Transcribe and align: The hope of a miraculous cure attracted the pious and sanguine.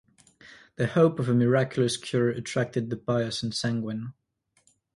The 0.77 0.87
hope 0.87 1.19
of 1.19 1.29
a 1.29 1.35
miraculous 1.35 1.95
cure 1.95 2.29
attracted 2.29 2.89
the 2.89 2.97
pious 2.97 3.43
and 3.43 3.53
sanguine. 3.53 4.15